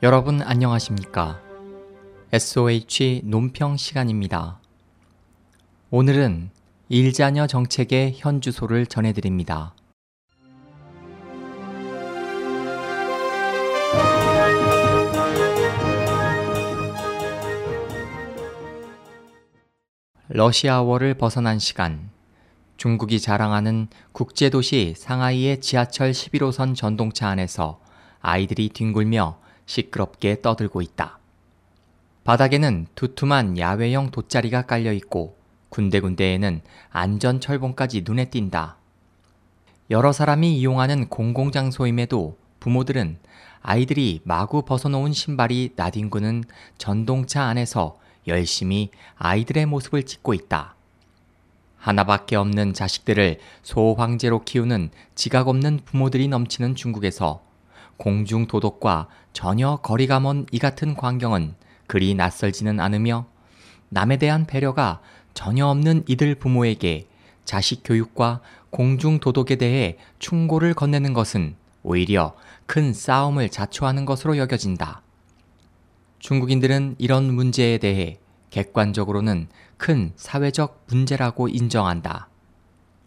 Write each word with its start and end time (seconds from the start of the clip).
여러분 0.00 0.42
안녕하십니까? 0.42 1.40
SOH 2.30 3.22
논평 3.24 3.76
시간입니다. 3.76 4.60
오늘은 5.90 6.50
일자녀 6.88 7.48
정책의 7.48 8.14
현 8.16 8.40
주소를 8.40 8.86
전해드립니다. 8.86 9.74
러시아워를 20.28 21.14
벗어난 21.14 21.58
시간. 21.58 22.10
중국이 22.76 23.18
자랑하는 23.18 23.88
국제도시 24.12 24.94
상하이의 24.96 25.60
지하철 25.60 26.12
11호선 26.12 26.76
전동차 26.76 27.26
안에서 27.26 27.80
아이들이 28.20 28.68
뒹굴며 28.68 29.47
시끄럽게 29.68 30.40
떠들고 30.40 30.82
있다. 30.82 31.18
바닥에는 32.24 32.86
두툼한 32.94 33.58
야외형 33.58 34.10
돗자리가 34.10 34.62
깔려 34.62 34.92
있고 34.92 35.36
군데군데에는 35.68 36.62
안전 36.90 37.40
철봉까지 37.40 38.02
눈에 38.04 38.30
띈다. 38.30 38.76
여러 39.90 40.12
사람이 40.12 40.58
이용하는 40.58 41.08
공공장소임에도 41.08 42.36
부모들은 42.60 43.18
아이들이 43.60 44.20
마구 44.24 44.62
벗어놓은 44.62 45.12
신발이 45.12 45.74
나뒹구는 45.76 46.44
전동차 46.78 47.44
안에서 47.44 47.98
열심히 48.26 48.90
아이들의 49.16 49.66
모습을 49.66 50.04
찍고 50.04 50.34
있다. 50.34 50.74
하나밖에 51.76 52.36
없는 52.36 52.74
자식들을 52.74 53.38
소황제로 53.62 54.44
키우는 54.44 54.90
지각 55.14 55.48
없는 55.48 55.80
부모들이 55.84 56.28
넘치는 56.28 56.74
중국에서 56.74 57.47
공중 57.98 58.46
도덕과 58.46 59.08
전혀 59.34 59.76
거리가 59.76 60.20
먼 60.20 60.46
이 60.50 60.58
같은 60.58 60.94
광경은 60.94 61.54
그리 61.86 62.14
낯설지는 62.14 62.80
않으며 62.80 63.26
남에 63.90 64.16
대한 64.16 64.46
배려가 64.46 65.00
전혀 65.34 65.66
없는 65.66 66.04
이들 66.06 66.36
부모에게 66.36 67.06
자식 67.44 67.82
교육과 67.84 68.40
공중 68.70 69.20
도덕에 69.20 69.56
대해 69.56 69.98
충고를 70.18 70.74
건네는 70.74 71.12
것은 71.12 71.56
오히려 71.82 72.34
큰 72.66 72.92
싸움을 72.92 73.48
자초하는 73.48 74.04
것으로 74.04 74.36
여겨진다. 74.36 75.02
중국인들은 76.18 76.96
이런 76.98 77.32
문제에 77.32 77.78
대해 77.78 78.18
객관적으로는 78.50 79.48
큰 79.76 80.12
사회적 80.16 80.84
문제라고 80.88 81.48
인정한다. 81.48 82.28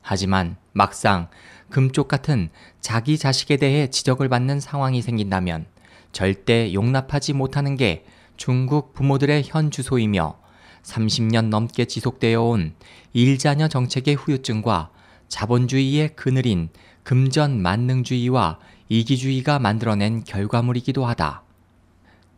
하지만 0.02 0.56
막상 0.74 1.28
금쪽 1.70 2.08
같은 2.08 2.50
자기 2.80 3.18
자식에 3.18 3.58
대해 3.58 3.88
지적을 3.88 4.30
받는 4.30 4.60
상황이 4.60 5.02
생긴다면 5.02 5.66
절대 6.12 6.74
용납하지 6.74 7.34
못하는 7.34 7.76
게 7.78 8.06
중국 8.38 8.94
부모들의 8.94 9.44
현 9.46 9.72
주소이며 9.72 10.40
30년 10.84 11.50
넘게 11.50 11.86
지속되어 11.86 12.42
온 12.42 12.74
일자녀 13.14 13.68
정책의 13.68 14.16
후유증과 14.16 14.90
자본주의의 15.28 16.16
그늘인 16.16 16.70
금전 17.04 17.62
만능주의와 17.62 18.60
이기주의가 18.90 19.60
만들어낸 19.60 20.24
결과물이기도 20.24 21.06
하다. 21.06 21.44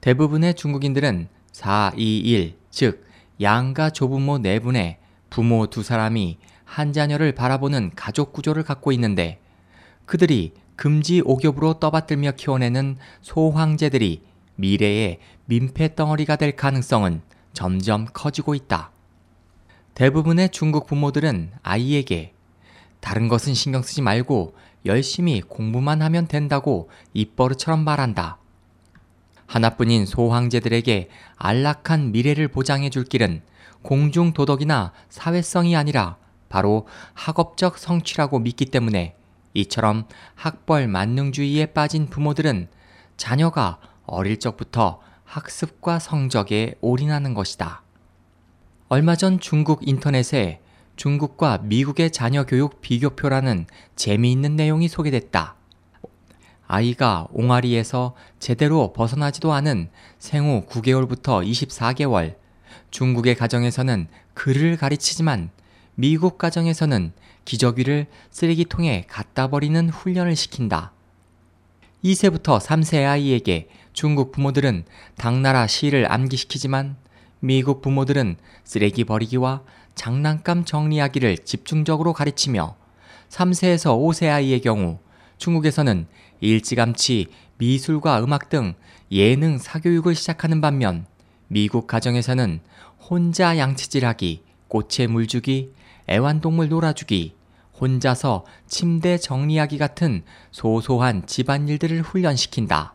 대부분의 0.01 0.53
중국인들은 0.55 1.27
421, 1.51 2.57
즉 2.69 3.05
양가 3.41 3.89
조부모 3.89 4.37
네 4.37 4.59
분의 4.59 4.97
부모 5.29 5.67
두 5.67 5.81
사람이 5.81 6.37
한 6.73 6.91
자녀를 6.91 7.33
바라보는 7.33 7.91
가족 7.95 8.33
구조를 8.33 8.63
갖고 8.63 8.91
있는데 8.93 9.39
그들이 10.07 10.53
금지 10.75 11.21
오겹으로 11.23 11.75
떠받들며 11.75 12.31
키워내는 12.31 12.97
소황제들이 13.21 14.23
미래의 14.55 15.19
민폐 15.45 15.93
덩어리가 15.93 16.35
될 16.35 16.55
가능성은 16.55 17.21
점점 17.53 18.07
커지고 18.11 18.55
있다. 18.55 18.89
대부분의 19.93 20.49
중국 20.49 20.87
부모들은 20.87 21.51
아이에게 21.61 22.33
다른 23.01 23.27
것은 23.27 23.53
신경 23.53 23.83
쓰지 23.83 24.01
말고 24.01 24.55
열심히 24.87 25.41
공부만 25.41 26.01
하면 26.01 26.27
된다고 26.27 26.89
입버릇처럼 27.13 27.83
말한다. 27.83 28.39
하나뿐인 29.45 30.07
소황제들에게 30.07 31.09
안락한 31.35 32.11
미래를 32.11 32.47
보장해 32.47 32.89
줄 32.89 33.03
길은 33.03 33.43
공중 33.83 34.33
도덕이나 34.33 34.91
사회성이 35.09 35.75
아니라 35.75 36.17
바로 36.53 36.85
학업적 37.15 37.79
성취라고 37.79 38.37
믿기 38.37 38.65
때문에 38.65 39.15
이처럼 39.55 40.05
학벌 40.35 40.87
만능주의에 40.87 41.65
빠진 41.67 42.05
부모들은 42.05 42.67
자녀가 43.17 43.79
어릴 44.05 44.37
적부터 44.37 45.01
학습과 45.23 45.97
성적에 45.97 46.75
올인하는 46.79 47.33
것이다. 47.33 47.81
얼마 48.87 49.15
전 49.15 49.39
중국 49.39 49.87
인터넷에 49.87 50.61
중국과 50.95 51.57
미국의 51.63 52.11
자녀 52.11 52.45
교육 52.45 52.81
비교표라는 52.81 53.65
재미있는 53.95 54.55
내용이 54.55 54.87
소개됐다. 54.89 55.55
아이가 56.67 57.27
옹알이에서 57.31 58.13
제대로 58.37 58.93
벗어나지도 58.93 59.53
않은 59.53 59.89
생후 60.19 60.67
9개월부터 60.69 61.43
24개월, 61.43 62.35
중국의 62.91 63.33
가정에서는 63.37 64.07
글을 64.35 64.77
가르치지만 64.77 65.49
미국 65.95 66.37
가정에서는 66.37 67.13
기저귀를 67.45 68.07
쓰레기통에 68.31 69.05
갖다 69.07 69.47
버리는 69.47 69.89
훈련을 69.89 70.35
시킨다. 70.35 70.91
2세부터 72.03 72.59
3세 72.59 73.07
아이에게 73.07 73.69
중국 73.93 74.31
부모들은 74.31 74.85
당나라 75.15 75.67
시를 75.67 76.11
암기시키지만 76.11 76.95
미국 77.39 77.81
부모들은 77.81 78.37
쓰레기 78.63 79.03
버리기와 79.03 79.61
장난감 79.95 80.65
정리하기를 80.65 81.39
집중적으로 81.39 82.13
가르치며 82.13 82.75
3세에서 83.29 83.97
5세 83.99 84.31
아이의 84.31 84.61
경우 84.61 84.99
중국에서는 85.37 86.07
일찌감치 86.39 87.27
미술과 87.57 88.23
음악 88.23 88.49
등 88.49 88.73
예능 89.11 89.57
사교육을 89.57 90.15
시작하는 90.15 90.59
반면 90.59 91.05
미국 91.47 91.85
가정에서는 91.85 92.61
혼자 92.99 93.57
양치질하기, 93.57 94.43
꽃에 94.67 95.07
물주기, 95.07 95.71
애완동물 96.09 96.69
놀아주기, 96.69 97.35
혼자서 97.79 98.45
침대 98.67 99.17
정리하기 99.17 99.77
같은 99.77 100.23
소소한 100.51 101.25
집안일들을 101.25 102.01
훈련시킨다. 102.01 102.93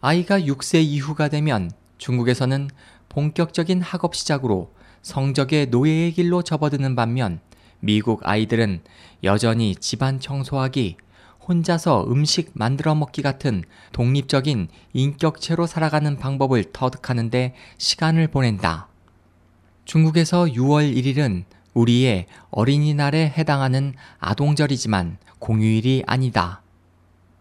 아이가 0.00 0.40
6세 0.40 0.82
이후가 0.82 1.28
되면 1.28 1.70
중국에서는 1.98 2.68
본격적인 3.08 3.82
학업 3.82 4.16
시작으로 4.16 4.72
성적의 5.02 5.66
노예의 5.66 6.12
길로 6.12 6.42
접어드는 6.42 6.96
반면 6.96 7.40
미국 7.80 8.20
아이들은 8.26 8.82
여전히 9.24 9.74
집안 9.76 10.18
청소하기, 10.20 10.96
혼자서 11.48 12.06
음식 12.08 12.52
만들어 12.54 12.94
먹기 12.94 13.22
같은 13.22 13.64
독립적인 13.92 14.68
인격체로 14.92 15.66
살아가는 15.66 16.16
방법을 16.16 16.72
터득하는데 16.72 17.54
시간을 17.78 18.28
보낸다. 18.28 18.88
중국에서 19.84 20.44
6월 20.44 20.94
1일은 20.94 21.44
우리의 21.74 22.26
어린이날에 22.50 23.32
해당하는 23.36 23.94
아동절이지만 24.18 25.18
공휴일이 25.38 26.04
아니다. 26.06 26.62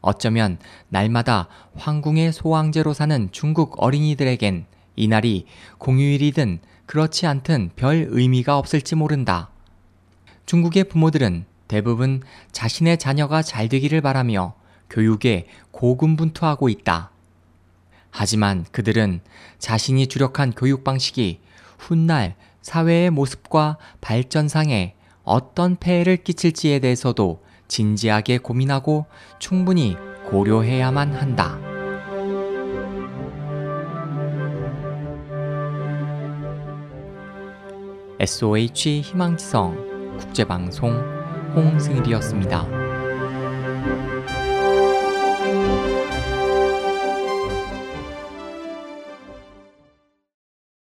어쩌면 0.02 0.58
날마다 0.90 1.47
황궁의 1.75 2.34
소왕제로 2.34 2.94
사는 2.94 3.30
중국 3.31 3.81
어린이들에겐 3.81 4.66
이날이 4.96 5.46
공휴일이든 5.78 6.59
그렇지 6.85 7.28
않든 7.28 7.72
별 7.76 8.08
의미가 8.09 8.58
없을지 8.58 8.96
모른다. 8.96 9.50
중국의 10.46 10.85
부모들은 10.85 11.46
대부분 11.67 12.22
자신의 12.52 12.97
자녀가 12.97 13.41
잘 13.41 13.70
되기를 13.70 14.02
바라며 14.02 14.56
교육에 14.90 15.47
고군분투하고 15.72 16.67
있다. 16.67 17.11
하지만 18.09 18.66
그들은 18.72 19.22
자신이 19.58 20.08
주력한 20.08 20.52
교육 20.52 20.84
방식이 20.84 21.40
훗날 21.78 22.35
사회의 22.61 23.09
모습과 23.09 23.78
발전상에 24.02 24.96
어떤 25.23 25.75
폐해를 25.75 26.17
끼칠지에 26.17 26.79
대해서도 26.79 27.43
진지하게 27.67 28.40
고민하고 28.40 29.05
충분히 29.40 29.96
고려해야만 30.29 31.13
한다. 31.13 31.59
SOH 38.19 39.02
희망지성 39.02 40.17
국제방송 40.19 40.93
홍승일이었습니다. 41.55 42.81